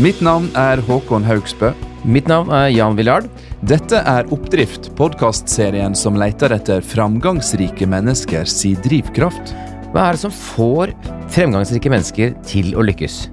Mitt 0.00 0.22
navn 0.24 0.46
er 0.56 0.80
Håkon 0.86 1.26
Haugsbø. 1.28 1.74
Mitt 2.08 2.28
navn 2.30 2.48
er 2.56 2.70
Jan 2.72 2.94
Villard. 2.96 3.26
Dette 3.68 3.98
er 4.08 4.30
Oppdrift, 4.32 4.86
podkastserien 4.96 5.92
som 5.92 6.16
leter 6.16 6.54
etter 6.56 6.80
framgangsrike 6.80 7.84
menneskers 7.84 8.54
si 8.62 8.70
drivkraft. 8.80 9.52
Hva 9.92 10.06
er 10.06 10.16
det 10.16 10.22
som 10.22 10.32
får 10.32 10.94
fremgangsrike 11.34 11.92
mennesker 11.92 12.32
til 12.48 12.72
å 12.80 12.86
lykkes? 12.88 13.26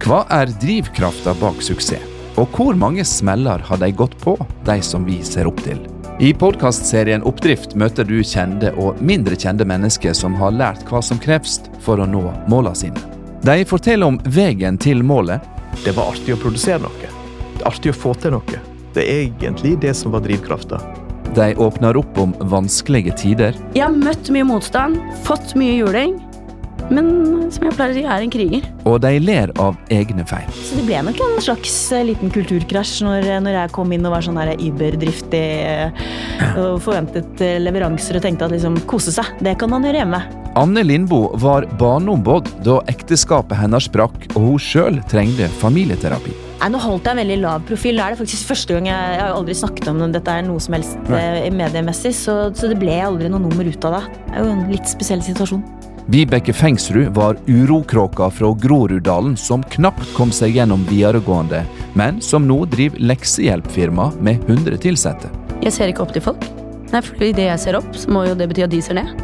Hva 0.00 0.22
er 0.32 0.48
drivkrafta 0.64 1.36
bak 1.42 1.60
suksess? 1.60 2.08
Og 2.40 2.56
hvor 2.56 2.72
mange 2.72 3.04
smeller 3.04 3.60
har 3.68 3.84
de 3.84 3.92
gått 3.92 4.16
på, 4.24 4.38
de 4.64 4.80
som 4.80 5.04
vi 5.04 5.20
ser 5.20 5.50
opp 5.50 5.60
til? 5.66 5.76
I 6.24 6.32
podkastserien 6.32 7.26
Oppdrift 7.28 7.76
møter 7.76 8.08
du 8.08 8.22
kjente 8.24 8.72
og 8.80 8.96
mindre 9.04 9.36
kjente 9.36 9.68
mennesker 9.68 10.16
som 10.16 10.40
har 10.40 10.56
lært 10.56 10.88
hva 10.88 11.04
som 11.04 11.20
kreves 11.20 11.60
for 11.84 12.00
å 12.00 12.08
nå 12.08 12.30
målene 12.48 12.80
sine. 12.80 13.10
De 13.44 13.60
forteller 13.68 14.08
om 14.08 14.16
veien 14.32 14.80
til 14.80 15.04
målet, 15.04 15.44
Det 15.82 15.96
var 15.96 16.12
artig 16.14 16.36
å 16.36 16.40
produsere 16.40 16.82
noe. 16.84 17.10
Det 17.54 17.62
er 17.62 17.68
artig 17.70 17.92
å 17.92 17.96
få 17.96 18.14
til 18.20 18.36
noe. 18.36 18.60
Det 18.94 19.02
er 19.02 19.24
egentlig 19.24 19.74
det 19.82 19.94
som 19.98 20.14
var 20.14 20.22
drivkrafta. 20.24 20.80
de 21.34 21.54
åpner 21.58 21.96
opp 21.96 22.18
om 22.18 22.34
vanskelige 22.40 23.10
tider, 23.18 23.56
Jeg 23.74 23.82
har 23.82 23.90
møtt 23.90 24.30
mye 24.30 24.44
motstand, 24.44 25.00
fått 25.24 25.56
mye 25.58 25.74
juling, 25.80 26.20
men 26.92 27.08
som 27.54 27.66
jeg 27.66 27.76
pleier 27.76 27.94
å 27.94 27.96
si, 27.96 28.04
er 28.04 28.24
en 28.24 28.32
kriger. 28.32 28.68
og 28.84 29.00
de 29.04 29.12
ler 29.22 29.52
av 29.62 29.76
egne 29.94 30.24
feil. 30.28 30.46
Så 30.52 30.78
det 30.78 30.86
ble 30.88 31.00
nok 31.06 31.20
en 31.24 31.42
slags 31.44 31.74
eh, 31.94 32.06
liten 32.10 32.32
kulturkrasj 32.34 33.04
når, 33.06 33.28
når 33.44 33.58
jeg 33.58 33.74
kom 33.76 33.92
inn 33.94 34.06
og 34.06 34.16
var 34.16 34.26
sånn 34.26 34.40
her 34.40 34.54
überdriftig 34.54 35.44
eh, 35.64 36.06
og 36.60 36.80
forventet 36.84 37.44
eh, 37.44 37.60
leveranser 37.62 38.18
og 38.18 38.26
tenkte 38.26 38.48
at 38.48 38.54
liksom 38.54 38.80
kose 38.90 39.14
seg, 39.14 39.30
det 39.44 39.56
kan 39.60 39.72
man 39.72 39.86
gjøre 39.86 40.02
hjemme. 40.02 40.22
Anne 40.54 40.84
Lindboe 40.86 41.34
var 41.42 41.66
barneombud 41.80 42.50
da 42.66 42.78
ekteskapet 42.90 43.58
hennes 43.58 43.88
sprakk 43.88 44.28
og 44.36 44.42
hun 44.44 44.60
sjøl 44.62 45.00
trengte 45.10 45.48
familieterapi. 45.58 46.34
Nei, 46.60 46.68
nå 46.72 46.78
holdt 46.80 47.08
jeg 47.08 47.16
en 47.16 47.20
veldig 47.20 47.38
lav 47.42 47.64
profil. 47.68 47.98
Det 47.98 48.04
er 48.04 48.14
det 48.14 48.20
faktisk 48.22 48.52
første 48.52 48.76
gang 48.76 48.86
jeg, 48.88 49.16
jeg 49.16 49.20
har 49.20 49.34
aldri 49.34 49.56
snakket 49.58 49.90
om 49.90 50.04
dette 50.14 50.36
er 50.36 50.46
noe 50.46 50.62
som 50.62 50.76
helst 50.78 51.10
eh, 51.12 51.50
mediemessig, 51.52 52.14
så, 52.16 52.36
så 52.56 52.70
det 52.70 52.78
ble 52.80 52.94
aldri 53.04 53.28
noe 53.32 53.42
nummer 53.42 53.66
ut 53.66 53.88
av 53.90 53.98
det. 53.98 54.04
Det 54.28 54.38
er 54.38 54.46
jo 54.46 54.54
en 54.54 54.64
litt 54.70 54.88
spesiell 54.88 55.24
situasjon. 55.26 55.64
Vibeke 56.06 56.52
Fengsrud 56.52 57.14
var 57.16 57.36
urokråka 57.46 58.30
fra 58.30 58.54
Groruddalen 58.62 59.36
som 59.36 59.62
knapt 59.62 60.10
kom 60.14 60.32
seg 60.32 60.52
gjennom 60.58 60.84
videregående, 60.88 61.62
men 61.96 62.20
som 62.20 62.44
nå 62.48 62.58
driver 62.68 63.00
leksehjelpfirma 63.00 64.10
med 64.20 64.44
100 64.50 64.76
ansatte. 64.90 65.30
Jeg 65.64 65.72
ser 65.72 65.88
ikke 65.88 66.04
opp 66.04 66.12
til 66.12 66.24
folk. 66.26 66.44
Nei, 66.92 67.00
for 67.00 67.24
Idet 67.24 67.46
jeg 67.48 67.62
ser 67.62 67.78
opp, 67.80 67.88
så 67.96 68.12
må 68.12 68.26
jo 68.28 68.34
det 68.36 68.50
bety 68.50 68.66
at 68.66 68.74
de 68.74 68.82
ser 68.84 69.00
ned. 69.00 69.14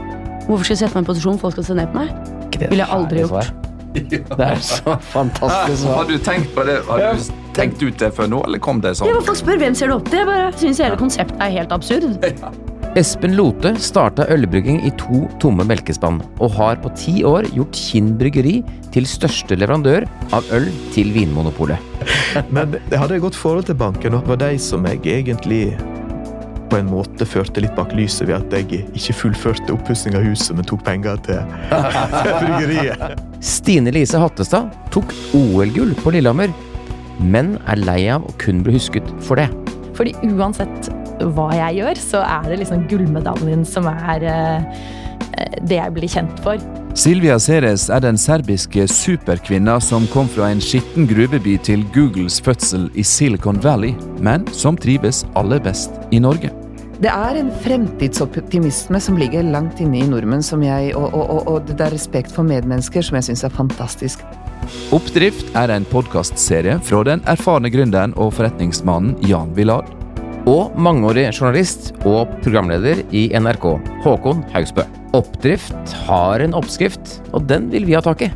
Hvorfor 0.47 0.65
skal 0.65 0.79
jeg 0.79 0.81
sette 0.87 0.97
meg 0.97 1.03
i 1.03 1.05
en 1.05 1.11
posisjon 1.11 1.43
folk 1.43 1.59
skal 1.59 1.69
se 1.69 1.77
ned 1.83 1.93
på 1.93 2.01
meg? 2.01 2.17
Ville 2.63 2.81
jeg 2.81 2.91
aldri 2.97 3.27
gjort. 3.27 3.53
Det 3.91 4.23
er 4.39 4.61
så 4.63 4.95
fantastisk 5.11 5.81
svar. 5.83 5.97
Har 5.99 6.05
du 6.07 6.17
tenkt 6.23 6.53
på 6.55 6.63
det? 6.63 6.77
Har 6.87 7.03
du 7.19 7.31
tenkt 7.57 7.83
ut 7.83 7.99
det 7.99 8.13
før 8.15 8.31
nå, 8.31 8.41
eller 8.47 8.63
kom 8.63 8.79
det 8.81 8.95
sånn? 8.95 9.11
Ja, 9.11 9.19
Folk 9.27 9.43
spør 9.43 9.59
hvem 9.59 9.75
ser 9.75 9.91
du 9.91 9.99
opp 9.99 10.07
til. 10.07 10.23
Jeg 10.23 10.31
bare 10.31 10.51
syns 10.63 10.81
hele 10.81 10.97
konseptet 11.01 11.43
er 11.43 11.57
helt 11.59 11.75
absurd. 11.75 12.07
Espen 12.99 13.37
Lote 13.39 13.71
starta 13.79 14.25
ølbrygging 14.35 14.81
i 14.83 14.91
to 14.99 15.21
tomme 15.39 15.63
melkespann, 15.63 16.17
og 16.43 16.57
har 16.57 16.81
på 16.83 16.91
ti 16.99 17.21
år 17.23 17.47
gjort 17.55 17.79
Kinn 17.79 18.17
bryggeri 18.19 18.57
til 18.91 19.07
største 19.07 19.55
leverandør 19.55 20.09
av 20.35 20.49
øl 20.57 20.67
til 20.91 21.13
Vinmonopolet. 21.15 21.79
Men 22.55 22.75
jeg 22.91 22.99
hadde 22.99 23.21
et 23.21 23.23
godt 23.23 23.39
forhold 23.39 23.69
til 23.71 23.79
banken, 23.79 24.19
og 24.19 24.27
det 24.27 24.33
var 24.33 24.43
de 24.43 24.59
som 24.59 24.91
jeg 24.91 25.05
egentlig 25.07 25.63
på 26.71 26.81
en 26.81 26.91
måte 26.91 27.27
førte 27.27 27.63
litt 27.63 27.77
bak 27.79 27.95
lyset 27.95 28.27
ved 28.27 28.41
at 28.41 28.59
jeg 28.59 28.83
ikke 28.91 29.19
fullførte 29.23 29.75
oppussing 29.75 30.19
av 30.19 30.27
huset, 30.27 30.57
men 30.59 30.67
tok 30.67 30.83
penger 30.87 31.19
til, 31.27 31.41
til 32.27 32.37
bryggeriet. 32.43 33.23
Stine 33.39 33.95
Lise 33.95 34.19
Hattestad 34.19 34.71
tok 34.95 35.15
OL-gull 35.39 35.95
på 36.03 36.15
Lillehammer, 36.15 36.51
men 37.23 37.55
er 37.71 37.87
lei 37.87 38.01
av 38.11 38.27
å 38.27 38.39
kun 38.43 38.65
bli 38.67 38.81
husket 38.81 39.07
for 39.23 39.39
det. 39.39 39.47
Fordi 39.99 40.15
uansett 40.27 40.91
hva 41.37 41.51
jeg 41.57 41.81
gjør, 41.81 42.03
så 42.03 42.25
er 42.27 42.51
det 42.51 42.61
liksom 42.63 42.87
gullmedaljen 42.91 43.65
som 43.69 43.89
er 43.91 44.27
eh, 44.27 44.85
det 45.63 45.79
jeg 45.81 45.97
blir 45.97 46.11
kjent 46.11 46.45
for. 46.45 46.61
Silvia 46.99 47.37
Ceres 47.39 47.87
er 47.93 48.03
den 48.03 48.19
serbiske 48.19 48.89
superkvinna 48.91 49.77
som 49.85 50.09
kom 50.11 50.27
fra 50.29 50.49
en 50.51 50.63
skitten 50.65 51.07
gruveby 51.09 51.55
til 51.63 51.85
Googles 51.95 52.41
fødsel 52.43 52.89
i 52.99 53.05
Silicon 53.07 53.61
Valley, 53.63 53.95
men 54.19 54.47
som 54.53 54.79
trives 54.79 55.23
aller 55.39 55.63
best 55.63 55.95
i 56.11 56.19
Norge. 56.19 56.51
Det 57.01 57.09
er 57.09 57.39
en 57.41 57.49
fremtidsoptimisme 57.63 58.99
som 59.01 59.17
ligger 59.17 59.47
langt 59.55 59.79
inne 59.81 60.03
i 60.03 60.09
nordmenn, 60.09 60.43
som 60.45 60.61
jeg, 60.67 60.91
og, 60.99 61.15
og, 61.15 61.31
og, 61.31 61.47
og 61.49 61.71
det 61.71 61.87
er 61.87 61.95
respekt 61.95 62.35
for 62.35 62.45
medmennesker 62.45 63.07
som 63.07 63.17
jeg 63.17 63.31
syns 63.31 63.47
er 63.47 63.55
fantastisk. 63.55 64.27
Oppdrift 64.93 65.55
er 65.57 65.73
en 65.73 65.87
podkastserie 65.89 66.77
fra 66.85 67.01
den 67.09 67.25
erfarne 67.31 67.73
gründeren 67.73 68.13
og 68.21 68.35
forretningsmannen 68.37 69.17
Jan 69.31 69.55
Villard. 69.57 69.89
Og 70.49 70.77
mangeårig 70.81 71.27
journalist 71.35 71.91
og 72.09 72.31
programleder 72.41 73.03
i 73.13 73.29
NRK, 73.37 73.67
Håkon 74.07 74.41
Haugsbø. 74.55 74.87
Oppdrift 75.17 75.97
har 76.07 76.41
en 76.41 76.57
oppskrift, 76.57 77.19
og 77.35 77.45
den 77.51 77.69
vil 77.73 77.85
vi 77.89 77.99
ha 77.99 78.01
tak 78.05 78.25
i. 78.25 78.31